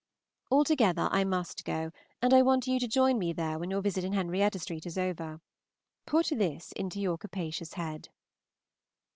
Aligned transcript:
Altogether, 0.49 1.09
I 1.11 1.23
must 1.23 1.63
go, 1.63 1.91
and 2.23 2.33
I 2.33 2.41
want 2.41 2.65
you 2.65 2.79
to 2.79 2.87
join 2.87 3.19
me 3.19 3.33
there 3.33 3.59
when 3.59 3.69
your 3.69 3.81
visit 3.83 4.03
in 4.03 4.13
Henrietta 4.13 4.57
St. 4.57 4.83
is 4.87 4.97
over. 4.97 5.41
Put 6.07 6.29
this 6.35 6.71
into 6.71 6.99
your 6.99 7.19
capacious 7.19 7.73
head. 7.73 8.09